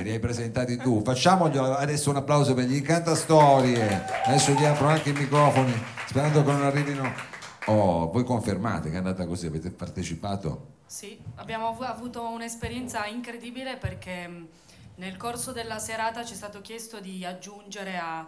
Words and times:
bene, 0.00 0.02
li 0.02 0.10
hai 0.10 0.18
presentati 0.18 0.76
tu. 0.76 1.02
Facciamogli 1.02 1.56
adesso 1.58 2.10
un 2.10 2.16
applauso 2.16 2.54
per 2.54 2.64
gli 2.64 2.76
incantastorie. 2.76 4.04
Adesso 4.24 4.52
gli 4.52 4.64
apro 4.64 4.88
anche 4.88 5.10
i 5.10 5.12
microfoni, 5.12 5.72
sperando 6.06 6.42
che 6.42 6.52
non 6.52 6.62
arrivino. 6.62 7.12
Oh, 7.66 8.10
voi 8.10 8.24
confermate 8.24 8.88
che 8.88 8.94
è 8.94 8.98
andata 8.98 9.26
così, 9.26 9.46
avete 9.46 9.70
partecipato? 9.70 10.78
Sì, 10.86 11.20
abbiamo 11.36 11.76
avuto 11.80 12.28
un'esperienza 12.28 13.06
incredibile 13.06 13.76
perché 13.76 14.46
nel 14.96 15.16
corso 15.16 15.52
della 15.52 15.78
serata 15.78 16.24
ci 16.24 16.32
è 16.32 16.36
stato 16.36 16.60
chiesto 16.60 17.00
di 17.00 17.24
aggiungere 17.24 17.96
a 17.96 18.26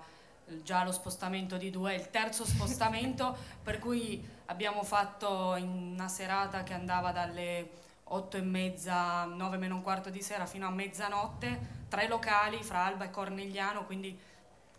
già 0.63 0.85
lo 0.85 0.93
spostamento 0.93 1.57
di 1.57 1.71
due, 1.71 1.95
il 1.95 2.11
terzo 2.11 2.45
spostamento, 2.45 3.35
per 3.63 3.79
cui 3.79 4.23
abbiamo 4.47 4.85
fatto 4.85 5.57
in 5.57 5.95
una 5.95 6.09
serata 6.09 6.63
che 6.63 6.75
andava 6.75 7.11
dalle 7.11 7.81
8 8.15 8.37
e 8.37 8.43
mezza, 8.43 9.25
9 9.25 9.57
meno 9.57 9.75
un 9.75 9.83
quarto 9.83 10.11
di 10.11 10.21
sera 10.21 10.45
fino 10.47 10.67
a 10.67 10.71
mezzanotte, 10.71 11.85
tre 11.89 12.09
locali 12.09 12.63
fra 12.63 12.85
Alba 12.85 13.05
e 13.05 13.11
Cornigliano, 13.11 13.85
quindi 13.85 14.19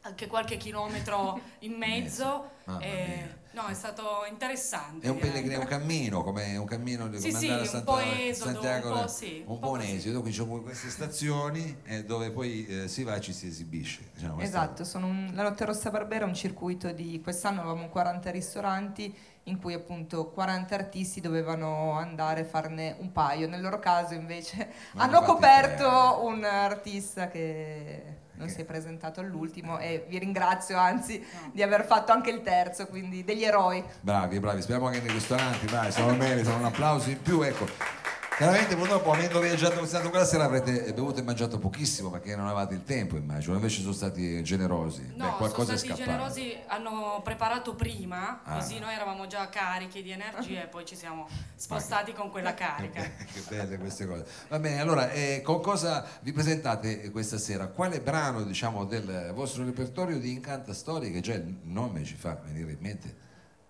anche 0.02 0.28
qualche 0.28 0.58
chilometro 0.58 1.40
in 1.60 1.74
mezzo. 1.74 2.52
e, 2.80 3.42
no, 3.54 3.68
è 3.68 3.74
stato 3.74 4.26
interessante. 4.30 5.08
È 5.08 5.10
un 5.10 5.18
pellegrino, 5.18 5.60
un 5.60 5.66
cammino, 5.66 6.24
come 6.24 6.58
un 6.58 6.66
cammino 6.66 7.08
di 7.08 7.20
sì, 7.20 7.32
sì, 7.32 7.48
andare 7.48 7.62
a 7.62 7.66
Santa, 7.66 7.92
un 7.92 7.98
po' 7.98 8.04
esodo, 8.04 8.52
Santiago, 8.52 8.88
un 8.90 9.02
po', 9.02 9.08
sì, 9.08 9.44
un, 9.46 9.54
un 9.54 9.60
po', 9.60 9.72
po 9.72 9.78
esodo, 9.78 10.22
quindi 10.22 10.38
c'è 10.38 10.48
queste 10.48 10.90
stazioni 10.90 11.78
eh, 11.86 12.04
dove 12.04 12.32
poi 12.32 12.66
eh, 12.66 12.88
si 12.88 13.04
va 13.04 13.16
e 13.16 13.22
ci 13.22 13.34
si 13.34 13.48
esibisce. 13.48 14.10
Diciamo, 14.14 14.42
esatto, 14.42 14.84
un, 14.98 15.32
la 15.34 15.44
Notte 15.44 15.66
Rossa 15.66 15.90
Barbera 15.90 16.26
è 16.26 16.28
un 16.28 16.36
circuito 16.36 16.92
di 16.92 17.22
quest'anno 17.22 17.62
avevamo 17.62 17.90
40 17.90 18.32
ristoranti 18.32 19.16
in 19.48 19.60
cui 19.60 19.74
appunto 19.74 20.30
40 20.30 20.74
artisti 20.74 21.20
dovevano 21.20 21.94
andare 21.94 22.42
a 22.42 22.46
farne 22.46 22.96
un 23.00 23.12
paio. 23.12 23.48
Nel 23.48 23.62
loro 23.62 23.80
caso 23.80 24.14
invece 24.14 24.72
Ma 24.94 25.04
hanno 25.04 25.22
coperto 25.22 26.24
un 26.24 26.44
artista 26.44 27.28
che 27.28 28.22
non 28.36 28.50
si 28.50 28.62
è 28.62 28.64
presentato 28.64 29.20
all'ultimo 29.20 29.80
e 29.80 30.06
vi 30.08 30.18
ringrazio 30.18 30.78
anzi 30.78 31.24
di 31.52 31.62
aver 31.62 31.86
fatto 31.86 32.12
anche 32.12 32.30
il 32.30 32.42
terzo, 32.42 32.88
quindi 32.88 33.24
degli 33.24 33.44
eroi. 33.44 33.84
Bravi, 34.02 34.40
bravi, 34.40 34.62
speriamo 34.62 34.90
che 34.90 35.00
nei 35.00 35.12
ristoranti, 35.12 35.66
dai, 35.66 35.92
sono 35.92 36.16
meritano 36.16 36.58
un 36.58 36.66
applauso 36.66 37.10
in 37.10 37.22
più, 37.22 37.42
ecco. 37.42 38.03
Chiaramente 38.44 38.76
purtroppo 38.76 39.14
avendo 39.14 39.40
viaggiato 39.40 39.78
quest'anno 39.78 40.10
quella 40.10 40.26
sera 40.26 40.44
avrete 40.44 40.92
bevuto 40.92 41.22
e 41.22 41.24
mangiato 41.24 41.60
pochissimo 41.60 42.10
perché 42.10 42.36
non 42.36 42.46
avevate 42.46 42.74
il 42.74 42.84
tempo 42.84 43.16
immagino, 43.16 43.56
invece 43.56 43.80
sono 43.80 43.94
stati 43.94 44.44
generosi. 44.44 45.14
No, 45.16 45.30
Beh, 45.30 45.36
qualcosa 45.38 45.78
sono 45.78 45.96
stati 45.96 46.04
generosi, 46.04 46.58
hanno 46.68 47.22
preparato 47.24 47.74
prima, 47.74 48.42
ah. 48.44 48.58
così 48.58 48.80
noi 48.80 48.94
eravamo 48.94 49.28
già 49.28 49.48
carichi 49.48 50.04
di 50.04 50.12
energie 50.12 50.64
e 50.64 50.68
poi 50.68 50.84
ci 50.86 50.98
siamo 50.98 51.26
spostati 51.56 52.12
con 52.12 52.30
quella 52.30 52.54
carica. 52.54 53.02
che 53.02 53.44
belle 53.48 53.78
queste 53.78 54.06
cose. 54.06 54.26
Va 54.50 54.60
bene, 54.60 54.82
allora 54.82 55.10
eh, 55.12 55.40
con 55.42 55.62
cosa 55.62 56.06
vi 56.20 56.34
presentate 56.34 57.12
questa 57.12 57.38
sera? 57.38 57.68
Quale 57.68 58.02
brano 58.02 58.44
diciamo, 58.44 58.84
del 58.84 59.32
vostro 59.34 59.64
repertorio 59.64 60.20
di 60.20 60.34
Incanta 60.34 60.74
Storie 60.74 61.12
che 61.12 61.22
già 61.22 61.36
il 61.36 61.60
nome 61.64 62.04
ci 62.04 62.16
fa 62.16 62.38
venire 62.44 62.74
in 62.74 62.80
mente? 62.82 63.22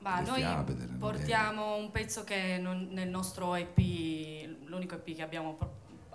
Ma 0.03 0.19
noi 0.19 0.43
portiamo 0.99 1.77
un 1.77 1.89
pezzo 1.89 2.25
che 2.25 2.57
non, 2.59 2.89
nel 2.91 3.07
nostro 3.07 3.55
EP, 3.55 4.42
l'unico 4.73 4.95
EP 4.95 5.15
che 5.15 5.21
abbiamo 5.21 5.57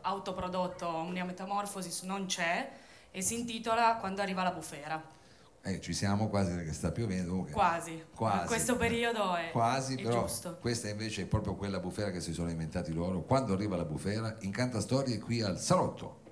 autoprodotto, 0.02 0.86
Omnia 0.86 1.24
Metamorphosis, 1.24 2.02
non 2.02 2.26
c'è 2.26 2.70
e 3.10 3.22
si 3.22 3.38
intitola 3.38 3.96
Quando 3.96 4.20
arriva 4.20 4.42
la 4.42 4.50
bufera. 4.50 5.16
Eh, 5.62 5.80
ci 5.80 5.92
siamo 5.92 6.28
quasi 6.28 6.54
perché 6.54 6.72
sta 6.72 6.92
piovendo. 6.92 7.46
Quasi. 7.50 8.04
quasi. 8.14 8.40
In 8.40 8.46
questo 8.46 8.76
periodo 8.76 9.34
è, 9.34 9.50
quasi, 9.50 9.94
è 9.94 10.02
però 10.02 10.22
giusto. 10.22 10.56
Questa 10.60 10.88
invece 10.88 11.22
è 11.22 11.26
proprio 11.26 11.56
quella 11.56 11.78
bufera 11.80 12.10
che 12.10 12.20
si 12.20 12.32
sono 12.32 12.48
inventati 12.48 12.92
loro. 12.92 13.22
Quando 13.22 13.52
arriva 13.52 13.76
la 13.76 13.84
bufera, 13.84 14.36
incanta 14.40 14.80
storie 14.80 15.18
qui 15.18 15.42
al 15.42 15.58
salotto. 15.58 16.26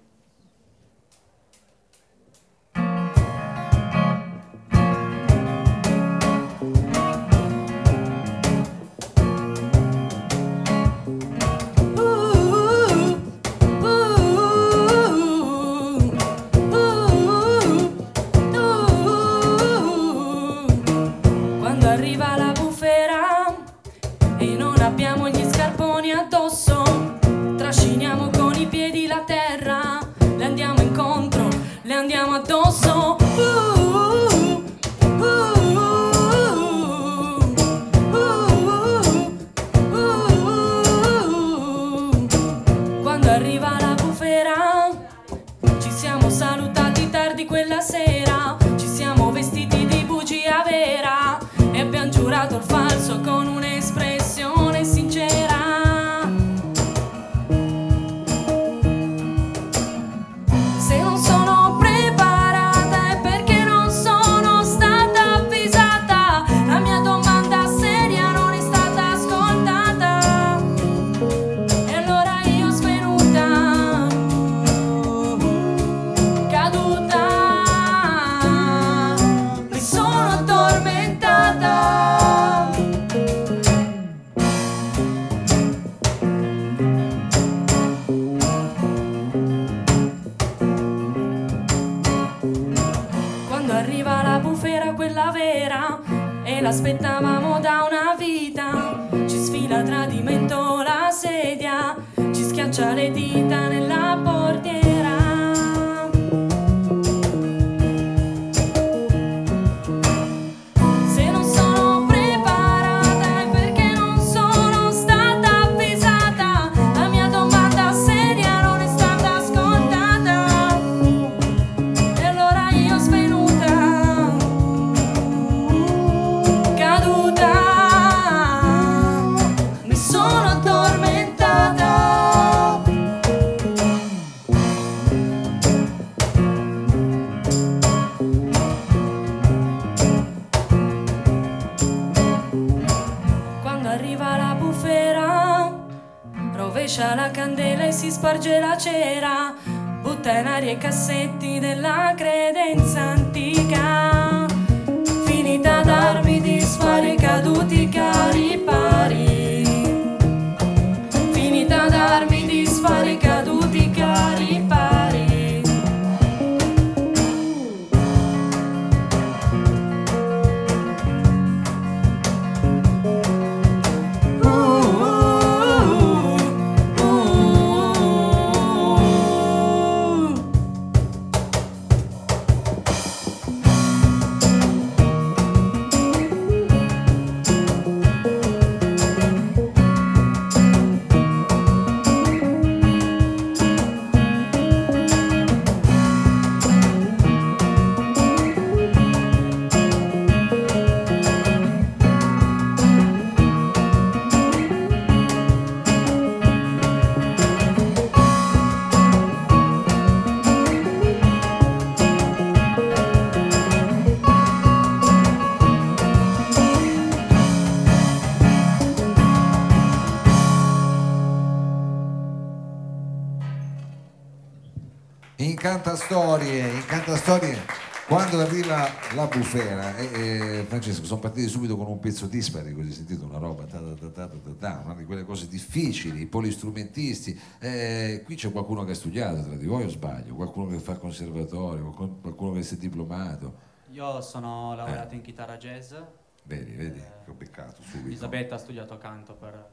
Bufera, 229.37 229.97
eh, 229.97 230.59
eh, 230.59 230.65
Francesco, 230.65 231.05
sono 231.05 231.21
partiti 231.21 231.49
subito 231.49 231.77
con 231.77 231.87
un 231.87 231.99
pezzo 231.99 232.27
dispari, 232.27 232.73
così 232.73 232.93
sentito 232.93 233.25
una 233.25 233.39
roba, 233.39 233.65
ta, 233.65 233.79
ta, 233.79 234.09
ta, 234.11 234.29
ta, 234.29 234.53
ta, 234.59 234.83
una 234.85 234.95
di 234.95 235.05
quelle 235.05 235.25
cose 235.25 235.49
difficili, 235.49 236.23
i 236.23 236.27
polistrumentisti. 236.27 237.39
Eh, 237.59 238.23
qui 238.25 238.35
c'è 238.35 238.51
qualcuno 238.51 238.85
che 238.85 238.93
ha 238.93 238.95
studiato 238.95 239.43
tra 239.43 239.55
di 239.55 239.67
voi 239.67 239.85
o 239.85 239.89
sbaglio? 239.89 240.35
Qualcuno 240.35 240.69
che 240.69 240.79
fa 240.79 240.97
conservatorio, 240.97 241.91
qualcuno 241.91 242.53
che 242.53 242.63
si 242.63 242.75
è 242.75 242.79
diplomato? 242.79 243.75
Io 243.91 244.21
sono 244.21 244.75
laureato 244.75 245.15
in 245.15 245.23
chitarra 245.23 245.57
jazz. 245.57 245.95
Vedi, 246.43 246.73
vedi, 246.73 247.01
che 247.25 247.31
ho 247.31 247.35
beccato 247.35 247.83
subito. 247.83 248.07
Elisabetta 248.07 248.55
ha 248.55 248.59
studiato 248.59 248.99
canto 248.99 249.35
per 249.35 249.69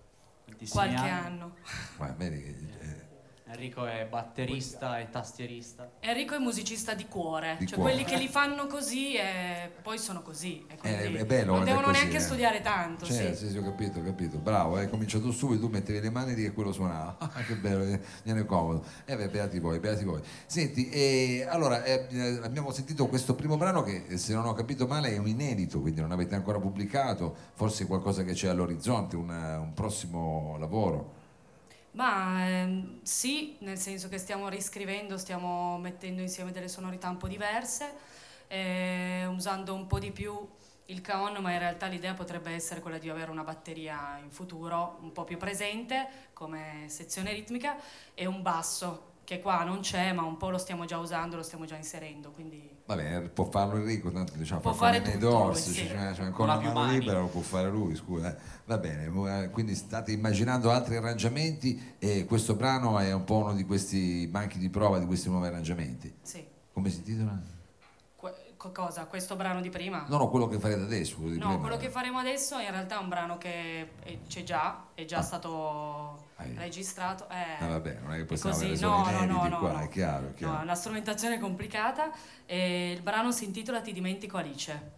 qualche 0.69 0.95
anni. 0.95 1.09
anno. 1.09 1.56
Ma 1.98 2.13
vedi, 2.18 2.44
eh, 2.80 3.12
Enrico 3.45 3.86
è 3.86 4.07
batterista 4.10 5.00
e 5.00 5.10
tastierista. 5.10 5.92
Enrico 6.00 6.34
è 6.34 6.38
musicista 6.38 6.94
di 6.94 7.07
cuore, 7.07 7.57
Di 7.60 7.68
cioè 7.68 7.78
cuore. 7.78 7.94
quelli 7.94 8.10
che 8.10 8.18
li 8.18 8.30
fanno 8.30 8.68
così 8.68 9.16
e 9.16 9.69
poi 9.81 9.98
sono 10.00 10.22
così. 10.22 10.66
E 10.68 10.78
quindi 10.78 11.18
Eh, 11.18 11.19
è 11.19 11.25
bello 11.25 11.56
non 11.56 11.66
devono 11.66 11.88
così, 11.88 12.00
neanche 12.00 12.18
eh. 12.18 12.22
studiare 12.22 12.62
tanto. 12.62 13.06
Cioè, 13.06 13.36
sì. 13.36 13.45
sì, 13.45 13.51
sì, 13.51 13.57
ho 13.57 13.63
capito, 13.63 14.00
ho 14.00 14.04
capito. 14.04 14.38
Bravo, 14.38 14.78
hai 14.78 14.90
cominciato 14.90 15.30
subito, 15.31 15.60
tu 15.60 15.68
mettevi 15.68 16.00
le 16.00 16.10
mani 16.10 16.36
lì 16.36 16.45
e 16.45 16.54
quello 16.54 16.72
suonava. 16.72 17.18
Ah, 17.19 17.30
che 17.45 17.56
bello, 17.56 17.84
eh, 17.84 18.00
viene 18.24 18.45
comodo. 18.45 18.86
E 19.04 19.16
beh, 19.18 19.28
beati 19.28 19.60
voi, 19.60 19.78
beati 19.80 20.06
voi. 20.06 20.22
Senti, 20.45 20.90
eh, 20.90 21.45
allora, 21.48 21.84
eh, 21.84 22.07
eh, 22.10 22.40
abbiamo 22.44 22.72
sentito 22.72 23.07
questo 23.07 23.36
primo 23.36 23.57
brano 23.57 23.84
che, 23.84 24.06
eh, 24.07 24.18
se 24.18 24.34
non 24.34 24.45
ho 24.45 24.54
capito 24.54 24.88
male, 24.88 25.10
è 25.13 25.18
un 25.18 25.28
inedito, 25.28 25.81
quindi 25.81 26.00
non 26.00 26.13
avete 26.13 26.34
ancora 26.34 26.60
pubblicato, 26.60 27.36
forse 27.54 27.86
qualcosa 27.88 28.24
che 28.24 28.31
c'è 28.31 28.48
all'orizzonte, 28.48 29.18
un, 29.18 29.30
un 29.30 29.74
prossimo 29.74 30.56
lavoro. 30.57 31.22
Ma 31.94 32.48
ehm, 32.48 33.04
sì, 33.04 33.56
nel 33.60 33.78
senso 33.78 34.10
che 34.10 34.18
stiamo 34.18 34.50
riscrivendo, 34.50 35.18
stiamo 35.18 35.78
mettendo 35.78 36.22
insieme 36.22 36.51
delle 36.51 36.68
sonorità 36.68 37.10
un 37.10 37.18
po' 37.18 37.28
diverse, 37.28 37.94
eh, 38.48 39.25
usando 39.28 39.75
un 39.75 39.86
po' 39.86 40.00
di 40.00 40.12
più 40.12 40.48
il 40.88 41.01
caon, 41.01 41.38
ma 41.42 41.51
in 41.51 41.60
realtà 41.60 41.86
l'idea 41.86 42.13
potrebbe 42.13 42.51
essere 42.51 42.81
quella 42.81 42.98
di 42.98 43.10
avere 43.10 43.30
una 43.31 43.44
batteria 43.44 44.18
in 44.22 44.31
futuro 44.31 44.98
un 45.01 45.12
po' 45.12 45.24
più 45.24 45.38
presente 45.38 46.30
come 46.34 46.86
sezione 46.88 47.31
ritmica 47.31 47.78
e 48.16 48.25
un 48.25 48.42
basso 48.42 49.12
che 49.23 49.39
qua 49.41 49.63
non 49.63 49.79
c'è, 49.79 50.11
ma 50.13 50.23
un 50.23 50.37
po' 50.37 50.49
lo 50.49 50.57
stiamo 50.57 50.85
già 50.85 50.97
usando, 50.97 51.35
lo 51.35 51.43
stiamo 51.43 51.65
già 51.65 51.75
inserendo, 51.75 52.31
quindi 52.31 52.71
Va 52.85 52.95
bene, 52.95 53.21
può 53.29 53.45
farlo 53.45 53.77
Enrico, 53.77 54.11
tanto 54.11 54.33
diciamo, 54.35 54.59
Può 54.59 54.73
fa 54.73 54.77
fare 54.87 54.99
nei 54.99 55.13
tutto 55.13 55.29
dorsi, 55.29 55.71
c'è, 55.71 56.11
c'è 56.13 56.23
ancora 56.23 56.55
Non 56.55 56.55
ha 56.55 56.57
una 56.57 56.57
più 56.59 56.67
mano 56.73 56.85
mani. 56.87 56.99
libera, 56.99 57.19
lo 57.19 57.27
può 57.27 57.39
fare 57.41 57.69
lui, 57.69 57.95
scusa. 57.95 58.35
eh. 58.35 58.39
Va 58.65 58.77
bene, 58.77 59.43
eh, 59.43 59.49
quindi 59.51 59.73
state 59.75 60.11
immaginando 60.11 60.69
altri 60.69 60.97
arrangiamenti 60.97 61.95
e 61.97 62.25
questo 62.25 62.55
brano 62.55 62.99
è 62.99 63.13
un 63.13 63.23
po' 63.23 63.37
uno 63.37 63.53
di 63.53 63.63
questi 63.63 64.27
banchi 64.27 64.57
di 64.57 64.69
prova 64.69 64.99
di 64.99 65.05
questi 65.05 65.29
nuovi 65.29 65.47
arrangiamenti. 65.47 66.13
sì. 66.21 66.45
Come 66.73 66.89
si 66.89 66.97
intitola? 66.97 67.39
Cosa? 68.71 69.06
Questo 69.06 69.36
brano 69.36 69.60
di 69.62 69.69
prima? 69.69 70.06
No, 70.07 70.18
no, 70.18 70.30
quello 70.30 70.48
che 70.48 70.57
farete 70.60 70.81
adesso. 70.81 71.18
quello 71.18 71.33
No, 71.38 71.45
prima. 71.48 71.57
quello 71.60 71.77
che 71.77 71.89
faremo 71.89 72.19
adesso 72.19 72.57
in 72.60 72.69
realtà 72.71 72.98
è 72.98 73.01
un 73.01 73.10
brano 73.10 73.38
che 73.38 73.89
è- 74.04 74.18
c'è 74.27 74.44
già, 74.44 74.86
è 74.94 75.06
già 75.06 75.18
Ah. 75.18 75.21
stato 75.21 76.25
Ah, 76.38 76.45
eh. 76.45 76.54
registrato. 76.56 77.27
eh, 77.30 77.63
Ah, 77.63 77.68
va 77.68 77.80
bene, 77.80 78.00
non 78.01 78.13
è 78.13 78.18
che 78.18 78.25
possiamo 78.25 78.56
così. 78.56 78.80
No, 78.80 79.04
no, 79.10 79.25
no, 79.25 79.48
no, 79.48 79.57
qua, 79.60 79.71
no. 79.74 79.80
è 79.80 79.89
chiaro, 79.89 80.25
è 80.25 80.30
No, 80.30 80.33
chiaro. 80.36 80.60
è 80.60 80.62
una 80.63 80.75
strumentazione 80.75 81.39
complicata 81.39 82.12
e 82.45 82.92
il 82.92 83.01
brano 83.01 83.31
si 83.31 83.45
intitola 83.45 83.81
Ti 83.81 83.92
dimentico 83.94 84.38
Alice. 84.38 84.92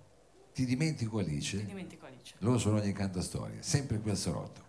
Ti 0.53 0.65
dimentico 0.65 1.19
Alice? 1.19 1.57
Ti 1.57 1.65
dimentico 1.65 2.05
Alice. 2.05 2.33
Loro 2.39 2.57
sono 2.57 2.77
ogni 2.77 2.93
cantastorie, 2.93 3.61
sempre 3.61 3.99
qui 3.99 4.11
al 4.11 4.17
Sorotto. 4.17 4.63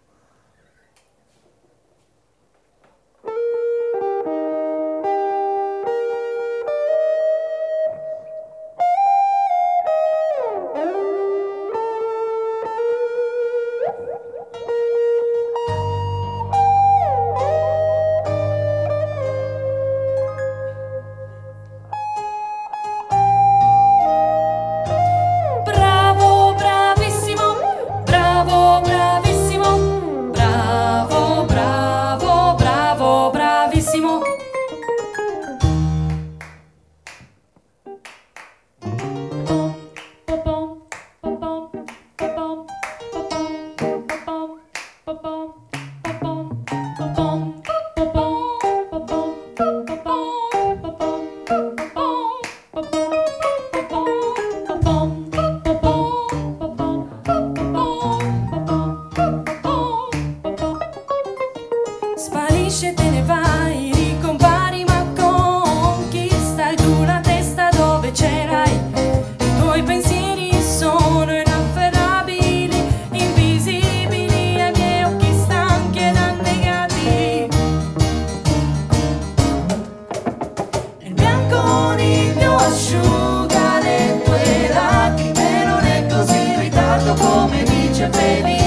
Come 88.13 88.66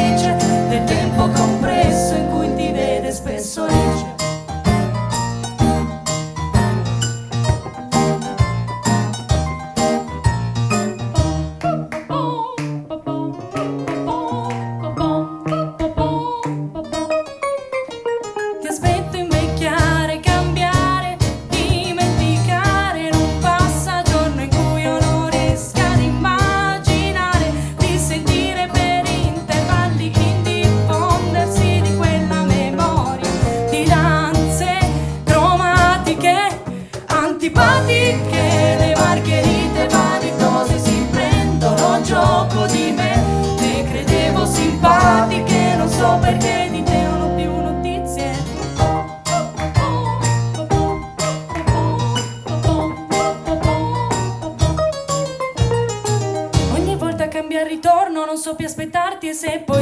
aspettarti 59.20 59.28
e 59.28 59.34
se 59.34 59.60
poi 59.60 59.78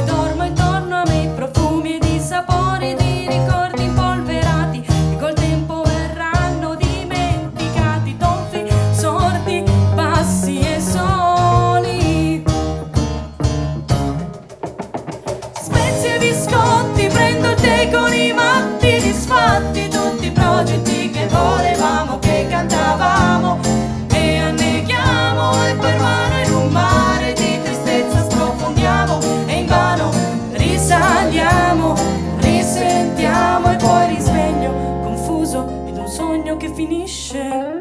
saliamo, 30.87 31.95
risentiamo 32.37 33.73
e 33.73 33.75
poi 33.75 34.15
risveglio, 34.15 34.71
confuso 35.03 35.83
ed 35.85 35.97
un 35.97 36.07
sogno 36.07 36.55
che 36.55 36.73
finisce. 36.73 37.76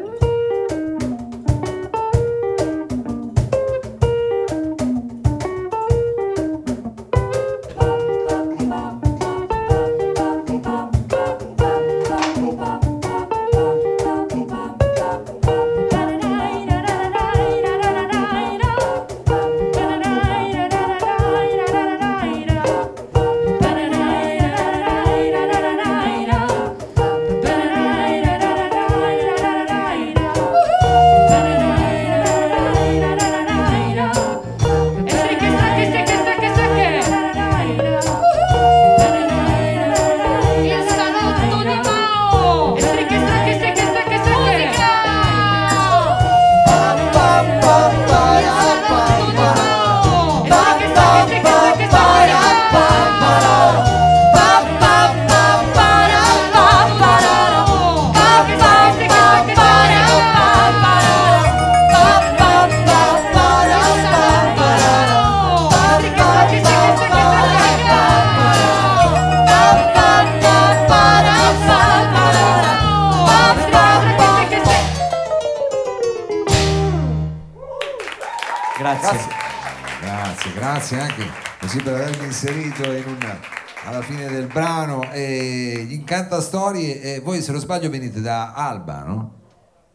Alla 83.87 84.01
fine 84.01 84.27
del 84.27 84.47
brano. 84.47 85.11
E 85.11 85.85
gli 85.87 85.93
incanta 85.93 86.41
storie. 86.41 87.01
E 87.01 87.19
voi, 87.19 87.41
se 87.41 87.51
non 87.51 87.61
sbaglio, 87.61 87.89
venite 87.89 88.21
da 88.21 88.53
Alba, 88.53 89.03
no? 89.03 89.31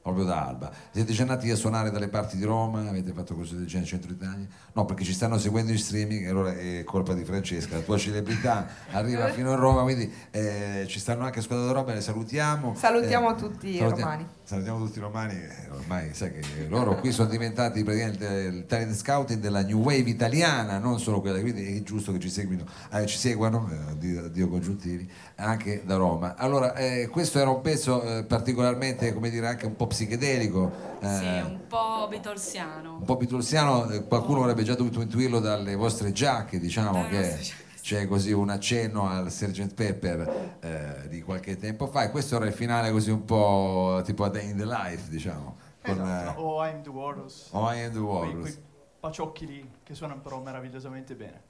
Proprio 0.02 0.25
da 0.25 0.49
Alba. 0.49 0.73
Siete 0.90 1.12
già 1.12 1.23
andati 1.23 1.49
a 1.49 1.54
suonare 1.54 1.92
dalle 1.92 2.09
parti 2.09 2.37
di 2.37 2.42
Roma? 2.42 2.88
Avete 2.88 3.12
fatto 3.12 3.37
cose 3.37 3.54
del 3.54 3.66
genere 3.66 3.82
in 3.85 3.87
centro 3.87 4.11
Italia? 4.11 4.47
No, 4.73 4.85
perché 4.85 5.04
ci 5.04 5.12
stanno 5.12 5.38
seguendo 5.38 5.71
in 5.71 5.78
streaming 5.78 6.25
e 6.25 6.28
allora 6.28 6.52
è 6.59 6.82
colpa 6.82 7.14
di 7.14 7.25
Francesca, 7.25 7.76
la 7.76 7.82
tua 7.82 7.97
celebrità 7.99 8.66
arriva 8.90 9.28
fino 9.28 9.52
a 9.52 9.54
Roma, 9.54 9.82
quindi 9.82 10.12
eh, 10.32 10.87
ci 10.88 10.99
stanno 10.99 11.25
anche 11.25 11.38
ascoltando 11.38 11.73
Roma, 11.73 11.94
le 11.94 12.00
salutiamo. 12.00 12.75
Salutiamo 12.75 13.30
Eh, 13.30 13.38
tutti 13.38 13.68
i 13.68 13.76
saluti- 13.78 14.00
romani. 14.00 14.26
Salutiamo 14.44 14.85
tutti 14.85 14.99
i 14.99 15.00
romani, 15.00 15.35
eh, 15.35 15.68
ormai 15.71 16.12
sai 16.12 16.32
che 16.32 16.66
loro 16.68 16.97
qui 16.97 17.11
sono 17.12 17.28
diventati 17.28 17.82
praticamente 17.85 18.26
il 18.26 18.66
talent 18.66 18.92
scouting 18.94 19.40
della 19.40 19.62
new 19.62 19.78
wave 19.78 20.11
italiana, 20.11 20.78
non 20.78 20.99
solo 20.99 21.21
quella, 21.21 21.40
quindi 21.40 21.76
è 21.78 21.82
giusto 21.82 22.12
che 22.12 22.18
ci, 22.18 22.28
seguino, 22.28 22.64
eh, 22.92 23.06
ci 23.06 23.16
seguano, 23.16 23.71
eh, 23.71 23.97
Dio, 23.99 24.28
Dio 24.28 24.49
congiuntivi, 24.49 25.09
anche 25.37 25.82
da 25.87 25.94
Roma. 25.97 26.35
Allora, 26.37 26.75
eh, 26.75 27.09
questo 27.09 27.38
era 27.38 27.49
un 27.50 27.61
pezzo 27.62 28.02
eh, 28.02 28.25
particolarmente, 28.25 29.14
come 29.14 29.30
dire, 29.30 29.47
anche 29.47 29.64
un 29.64 29.76
po' 29.76 29.87
psichedelico, 29.92 30.70
eh, 31.00 31.06
Sì, 31.08 31.25
un 31.50 31.61
po' 31.68 32.06
beatlesiano. 32.08 32.96
un 32.96 33.04
po' 33.04 33.16
pitulsiano, 33.16 33.88
eh, 33.90 34.04
qualcuno 34.06 34.40
avrebbe 34.40 34.62
già 34.64 34.75
dovuto 34.75 35.00
intuirlo 35.00 35.38
dalle 35.38 35.75
vostre 35.76 36.12
giacche, 36.12 36.58
diciamo 36.58 37.02
Dalle 37.02 37.08
che 37.08 37.38
c'è 37.80 38.06
così 38.06 38.32
un 38.32 38.50
accenno 38.50 39.08
al 39.08 39.30
Sgt. 39.30 39.75
Pepper 39.75 40.56
eh, 40.61 41.08
di 41.08 41.22
qualche 41.22 41.56
tempo 41.56 41.87
fa 41.87 42.04
e 42.04 42.11
questo 42.11 42.37
era 42.37 42.46
il 42.46 42.52
finale 42.52 42.90
così 42.90 43.11
un 43.11 43.25
po' 43.25 44.00
tipo 44.04 44.25
a 44.25 44.28
Day 44.28 44.50
in 44.50 44.56
the 44.56 44.64
Life, 44.66 45.08
diciamo. 45.08 45.56
Con, 45.82 45.94
Esatto, 46.00 46.38
eh, 46.38 46.42
o 46.42 46.64
I'm 46.64 46.82
the 46.82 46.90
Walrus. 46.90 47.49
Oh, 47.52 47.70
I 47.72 47.80
am 47.82 47.92
the 47.92 47.99
Quei, 47.99 48.02
Walrus. 48.02 48.40
quei 48.42 48.56
paciocchi 49.00 49.46
lì 49.46 49.70
che 49.82 49.94
suonano 49.94 50.20
però 50.20 50.40
meravigliosamente 50.40 51.14
bene. 51.16 51.42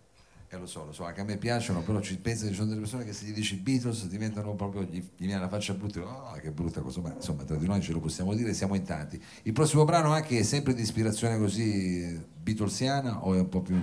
Eh, 0.52 0.58
lo 0.58 0.66
so, 0.66 0.84
lo 0.84 0.92
so, 0.92 1.04
anche 1.04 1.22
a 1.22 1.24
me 1.24 1.38
piacciono, 1.38 1.80
però 1.80 1.98
ci 2.00 2.18
penso 2.18 2.46
ci 2.46 2.52
sono 2.52 2.68
delle 2.68 2.80
persone 2.80 3.06
che 3.06 3.14
se 3.14 3.24
gli 3.24 3.32
dici 3.32 3.56
Beatles 3.56 4.06
diventano 4.06 4.54
proprio, 4.54 4.82
gli, 4.82 5.02
gli 5.16 5.24
viene 5.24 5.40
la 5.40 5.48
faccia 5.48 5.72
brutta, 5.72 6.00
oh 6.00 6.32
che 6.34 6.50
brutta 6.50 6.82
cosa, 6.82 7.00
ma 7.00 7.14
insomma 7.14 7.44
tra 7.44 7.56
di 7.56 7.66
noi 7.66 7.80
ce 7.80 7.92
lo 7.92 8.00
possiamo 8.00 8.34
dire, 8.34 8.52
siamo 8.52 8.74
in 8.74 8.84
tanti. 8.84 9.22
Il 9.44 9.54
prossimo 9.54 9.86
brano 9.86 10.12
anche 10.12 10.38
è 10.38 10.42
sempre 10.42 10.74
di 10.74 10.82
ispirazione 10.82 11.38
così 11.38 12.22
beatlesiana 12.36 13.24
o 13.24 13.34
è 13.34 13.38
un 13.38 13.48
po' 13.48 13.62
più, 13.62 13.82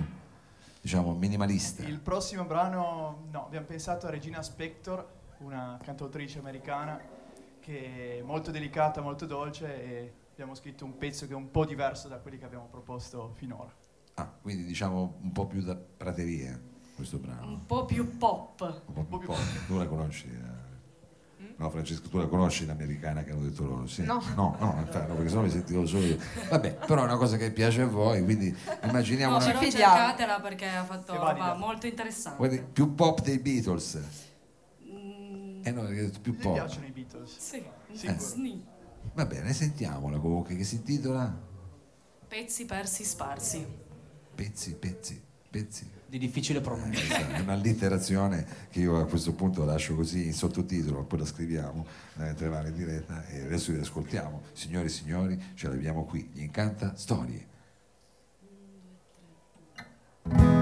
diciamo, 0.80 1.12
minimalista? 1.12 1.82
Il 1.82 1.98
prossimo 1.98 2.44
brano, 2.44 3.24
no, 3.32 3.46
abbiamo 3.46 3.66
pensato 3.66 4.06
a 4.06 4.10
Regina 4.10 4.40
Spector, 4.40 5.04
una 5.38 5.76
cantautrice 5.82 6.38
americana 6.38 7.00
che 7.58 8.18
è 8.20 8.22
molto 8.22 8.52
delicata, 8.52 9.00
molto 9.00 9.26
dolce 9.26 9.66
e 9.66 10.12
abbiamo 10.34 10.54
scritto 10.54 10.84
un 10.84 10.96
pezzo 10.96 11.26
che 11.26 11.32
è 11.32 11.36
un 11.36 11.50
po' 11.50 11.64
diverso 11.64 12.06
da 12.06 12.18
quelli 12.18 12.38
che 12.38 12.44
abbiamo 12.44 12.68
proposto 12.70 13.32
finora. 13.34 13.79
Ah, 14.20 14.30
quindi 14.42 14.64
diciamo 14.64 15.18
un 15.22 15.32
po' 15.32 15.46
più 15.46 15.62
da 15.62 15.74
prateria 15.74 16.60
questo 16.94 17.16
brano. 17.18 17.46
Un 17.46 17.64
po' 17.66 17.86
più 17.86 18.18
pop. 18.18 18.82
Un 18.86 19.06
po' 19.08 19.18
più 19.18 19.26
pop. 19.28 19.38
Tu 19.66 19.76
la 19.78 19.86
conosci? 19.86 20.26
eh? 20.26 20.58
No, 21.56 21.70
Francesco, 21.70 22.08
tu 22.08 22.18
la 22.18 22.26
conosci 22.26 22.66
l'americana 22.66 23.22
che 23.22 23.32
hanno 23.32 23.42
detto 23.42 23.64
loro? 23.64 23.86
Sì. 23.86 24.02
No. 24.02 24.22
no, 24.34 24.56
no, 24.60 24.76
infatti, 24.78 25.08
no, 25.08 25.14
perché 25.14 25.28
sennò 25.30 25.42
mi 25.42 25.50
sentivo 25.50 25.86
solo 25.86 26.04
io. 26.04 26.18
Vabbè, 26.50 26.74
però 26.86 27.02
è 27.02 27.04
una 27.04 27.16
cosa 27.16 27.36
che 27.38 27.50
piace 27.50 27.82
a 27.82 27.86
voi, 27.86 28.22
quindi 28.24 28.54
immaginiamo 28.82 29.38
No, 29.38 29.44
una... 29.44 29.52
però 29.58 29.70
cercatela 29.70 30.40
perché 30.40 30.66
ha 30.68 30.84
fatto 30.84 31.14
roba 31.14 31.54
molto 31.54 31.86
interessante. 31.86 32.36
Guardi, 32.38 32.62
più 32.62 32.94
pop 32.94 33.22
dei 33.22 33.38
Beatles. 33.38 33.98
Mm, 34.90 35.60
Eh 35.64 35.70
no, 35.70 35.80
perché 35.82 35.98
hai 36.00 36.04
detto 36.06 36.20
più 36.20 36.36
pop. 36.36 36.52
piacciono 36.54 36.86
i 36.86 36.90
Beatles? 36.90 37.36
sì. 37.38 37.62
Sni. 38.18 38.64
Va 39.14 39.24
bene, 39.26 39.52
sentiamola 39.52 40.18
comunque, 40.18 40.56
che 40.56 40.64
si 40.64 40.76
intitola 40.76 41.48
Pezzi 42.28 42.64
persi 42.64 43.02
sparsi. 43.04 43.66
Pezzi, 44.40 44.72
pezzi, 44.72 45.20
pezzi. 45.50 45.86
Di 46.06 46.16
difficile 46.16 46.62
pronuncia. 46.62 47.36
È 47.36 47.40
un'allitterazione 47.40 48.46
che 48.70 48.80
io 48.80 48.98
a 48.98 49.04
questo 49.04 49.34
punto 49.34 49.66
lascio 49.66 49.94
così 49.94 50.24
in 50.24 50.32
sottotitolo, 50.32 51.04
poi 51.04 51.18
la 51.18 51.26
scriviamo 51.26 51.84
mentre 52.14 52.48
va 52.48 52.66
in 52.66 52.74
diretta 52.74 53.26
e 53.26 53.42
adesso 53.42 53.70
li 53.70 53.80
ascoltiamo. 53.80 54.44
Signori 54.54 54.86
e 54.86 54.88
signori, 54.88 55.42
ce 55.54 55.68
l'abbiamo 55.68 56.06
qui, 56.06 56.26
gli 56.32 56.40
incanta 56.40 56.96
storie. 56.96 57.48
Schiaffi 60.22 60.59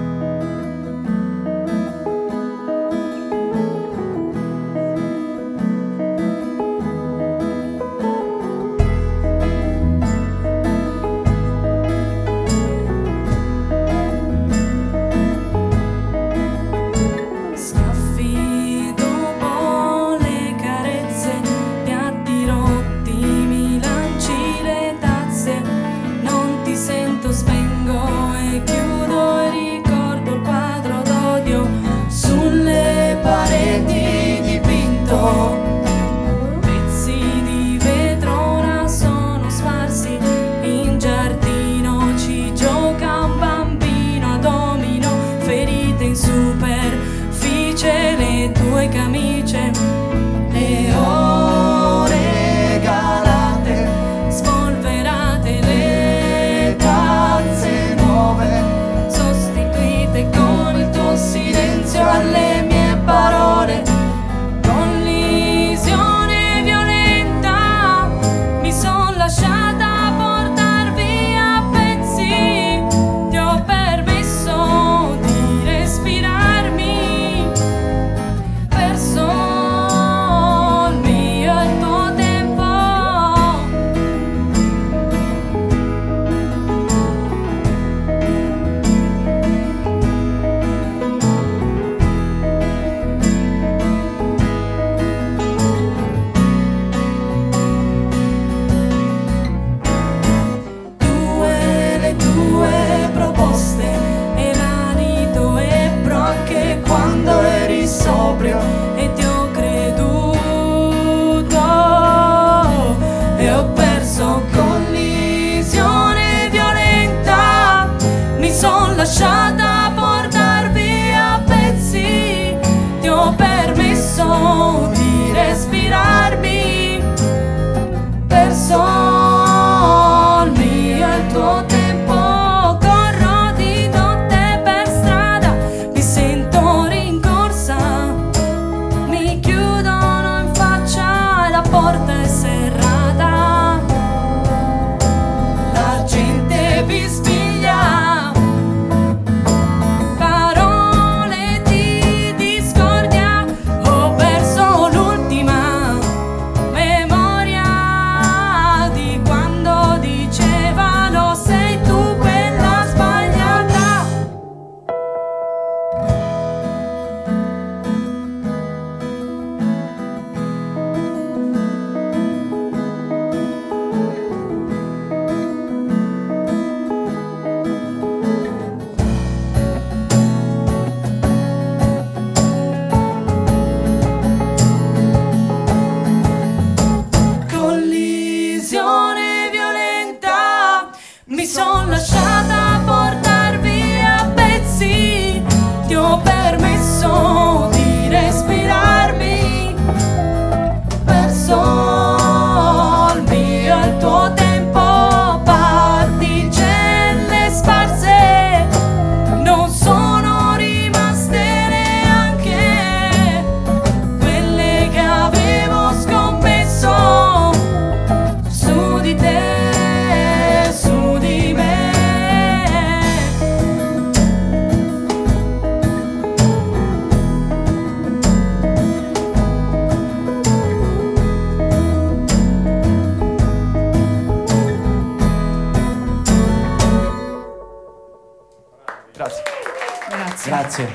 Grazie. 240.69 240.93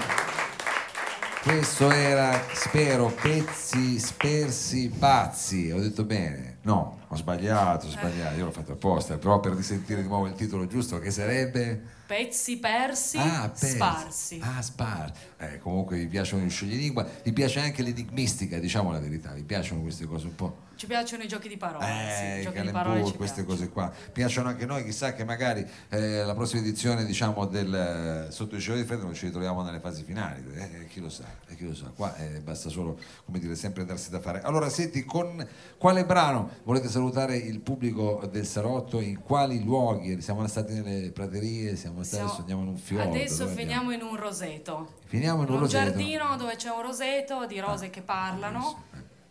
Questo 1.43 1.91
era, 1.91 2.41
spero, 2.53 3.13
pezzi 3.21 3.99
spersi 3.99 4.89
pazzi. 4.97 5.73
Ho 5.73 5.81
detto 5.81 6.05
bene? 6.05 6.54
No, 6.64 7.00
ho 7.09 7.16
sbagliato, 7.16 7.87
ho 7.87 7.90
sbagliato. 7.90 8.37
Io 8.38 8.46
l'ho 8.46 8.50
fatto 8.50 8.72
apposta, 8.72 9.18
però 9.18 9.38
per 9.38 9.53
risentire 9.53 10.00
di 10.03 10.09
nuovo 10.09 10.27
il 10.27 10.35
titolo 10.35 10.66
giusto, 10.66 10.98
che 10.98 11.11
sarebbe... 11.11 11.92
Pezzi 12.07 12.59
persi, 12.59 13.16
Ah, 13.18 13.48
pezzi. 13.48 13.68
sparsi. 13.74 14.40
Ah, 14.42 14.61
sparsi. 14.62 15.12
Eh, 15.38 15.59
comunque 15.59 15.96
vi 15.98 16.07
piacciono 16.07 16.42
gli 16.44 16.50
scioglilingua, 16.50 17.07
vi 17.22 17.33
piace 17.33 17.61
anche 17.61 17.83
l'enigmistica, 17.83 18.59
diciamo 18.59 18.92
la 18.92 18.98
verità, 19.00 19.33
vi 19.33 19.42
piacciono 19.42 19.81
queste 19.83 20.05
cose 20.07 20.27
un 20.27 20.35
po'. 20.35 20.62
Ci 20.77 20.87
piacciono 20.87 21.22
i 21.22 21.29
giochi 21.29 21.46
di 21.48 21.57
parole. 21.57 21.87
Eh, 21.87 22.37
sì, 22.38 22.42
giochi 22.42 22.61
di 22.61 22.70
parole 22.72 23.00
queste 23.00 23.16
piacciono. 23.44 23.46
cose 23.46 23.68
qua. 23.70 23.92
Piacciono 24.12 24.48
anche 24.48 24.66
noi, 24.66 24.85
chissà 24.85 25.14
che 25.14 25.24
magari 25.24 25.64
eh, 25.88 26.24
la 26.24 26.35
prossima 26.35 26.61
edizione, 26.62 27.05
diciamo, 27.05 27.46
del 27.46 28.27
eh, 28.29 28.33
Sotto 28.33 28.57
il 28.57 28.61
cielo 28.61 28.77
di 28.79 28.85
freddo 28.85 29.05
non 29.05 29.14
ci 29.14 29.27
ritroviamo 29.27 29.62
nelle 29.62 29.79
fasi 29.79 30.03
finali. 30.03 30.42
Eh, 30.53 30.87
chi 30.88 31.00
lo 31.00 31.09
sa, 31.09 31.24
eh, 31.46 31.55
chi 31.55 31.64
lo 31.64 31.74
sa. 31.77 31.92
Qua 31.94 32.14
eh, 32.16 32.40
basta 32.40 32.68
solo, 32.68 32.98
come 33.24 33.38
dire, 33.38 33.55
sempre 33.55 33.85
darsi 33.85 34.11
da 34.11 34.18
fare. 34.20 34.42
Allora, 34.42 34.68
senti, 34.68 35.05
con 35.05 35.46
quale 35.79 36.05
brano 36.05 36.50
volete 36.62 36.88
salutare 36.88 37.37
il 37.37 37.61
pubblico 37.61 38.27
del 38.31 38.47
Salotto? 38.47 39.01
In 39.01 39.21
quali 39.21 39.62
luoghi? 39.62 40.21
Siamo 40.21 40.47
stati 40.47 40.73
nelle 40.81 41.11
praterie, 41.11 41.77
siamo 41.77 42.03
stati, 42.03 42.09
Siamo- 42.09 42.25
adesso 42.27 42.40
andiamo 42.40 42.62
in 42.62 42.69
un 42.69 42.77
fiordo. 42.77 43.11
Adesso 43.11 43.47
finiamo 43.49 43.90
in 43.93 44.03
un 44.03 44.17
roseto. 44.17 44.95
Finiamo 45.07 45.43
in 45.43 45.49
un 45.49 45.55
un 45.55 45.61
roseto. 45.61 45.85
giardino 45.85 46.37
dove 46.37 46.57
c'è 46.57 46.71
un 46.71 46.83
roseto 46.83 47.47
di 47.47 47.59
rose 47.61 47.90
che 47.90 48.03
parlano, 48.03 48.85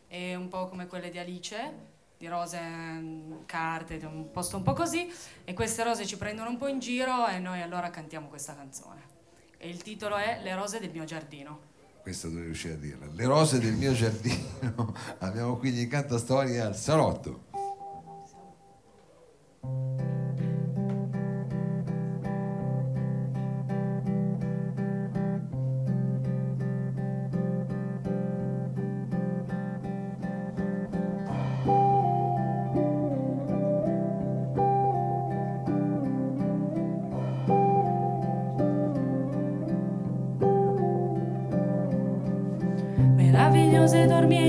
e 0.07 0.35
un 0.35 0.47
po' 0.47 0.67
come 0.67 0.87
quelle 0.87 1.09
di 1.09 1.17
Alice, 1.17 1.91
di 2.17 2.27
rose 2.27 2.59
mm, 2.61 3.33
carte, 3.45 3.99
un 4.05 4.29
posto 4.31 4.57
un 4.57 4.63
po' 4.63 4.73
così, 4.73 5.11
e 5.43 5.53
queste 5.53 5.83
rose 5.83 6.05
ci 6.05 6.17
prendono 6.17 6.49
un 6.49 6.57
po' 6.57 6.67
in 6.67 6.79
giro 6.79 7.27
e 7.27 7.39
noi 7.39 7.61
allora 7.61 7.89
cantiamo 7.89 8.27
questa 8.27 8.55
canzone. 8.55 9.01
E 9.57 9.69
il 9.69 9.81
titolo 9.81 10.17
è 10.17 10.39
Le 10.43 10.55
rose 10.55 10.79
del 10.79 10.91
mio 10.91 11.03
giardino. 11.05 11.71
Questa 12.03 12.27
dovevo 12.27 12.47
riuscire 12.47 12.73
a 12.73 12.77
dirla. 12.77 13.05
Le 13.13 13.25
rose 13.25 13.59
del 13.59 13.75
mio 13.75 13.93
giardino. 13.93 14.93
Abbiamo 15.19 15.55
quindi 15.55 15.83
in 15.83 15.87
canta 15.87 16.17
storia 16.17 16.65
al 16.65 16.75
salotto. 16.75 17.45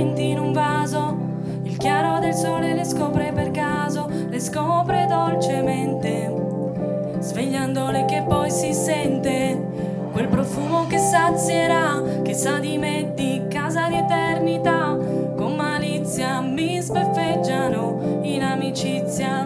Dormienti 0.04 0.30
in 0.32 0.38
un 0.38 0.52
vaso, 0.52 1.16
il 1.62 1.78
chiaro 1.78 2.18
del 2.18 2.34
sole 2.34 2.74
le 2.74 2.84
scopre 2.84 3.32
per 3.32 3.50
caso, 3.52 4.06
le 4.28 4.38
scopre 4.38 5.06
dolcemente, 5.06 6.30
svegliandole 7.20 8.04
che 8.04 8.22
poi 8.28 8.50
si 8.50 8.74
sente. 8.74 9.72
Quel 10.12 10.28
profumo 10.28 10.86
che 10.86 10.98
sazierà, 10.98 12.02
che 12.22 12.34
sa 12.34 12.58
di 12.58 12.76
me 12.76 13.12
di 13.14 13.44
casa 13.48 13.88
di 13.88 13.96
eternità, 13.96 14.94
con 15.36 15.54
malizia 15.56 16.42
mi 16.42 16.82
sbeffeggiano, 16.82 18.20
in 18.24 18.42
amicizia 18.42 19.42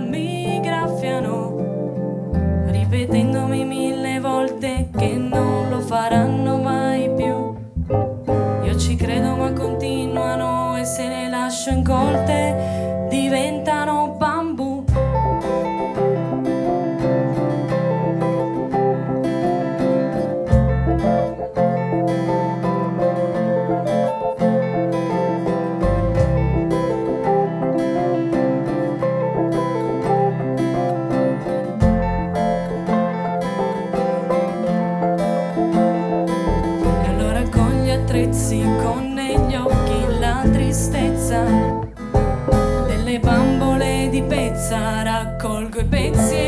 see. 46.18 46.47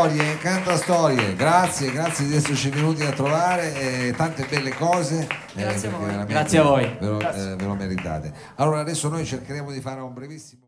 Storie, 0.00 0.32
incanta 0.32 0.76
storie. 0.76 1.36
Grazie, 1.36 1.90
grazie 1.92 2.26
di 2.26 2.34
esserci 2.34 2.70
venuti 2.70 3.02
a 3.02 3.10
trovare 3.12 3.74
eh, 4.08 4.14
tante 4.16 4.46
belle 4.48 4.72
cose. 4.74 5.20
eh, 5.54 5.60
Grazie 5.62 5.88
a 5.88 5.90
voi. 5.92 6.26
Grazie 6.26 6.58
a 6.58 6.62
voi. 6.62 6.96
Ve 6.98 7.06
lo, 7.06 7.20
eh, 7.20 7.56
ve 7.56 7.64
lo 7.64 7.74
meritate. 7.74 8.32
Allora 8.56 8.80
adesso 8.80 9.08
noi 9.08 9.26
cercheremo 9.26 9.70
di 9.70 9.80
fare 9.80 10.00
un 10.00 10.14
brevissimo 10.14 10.62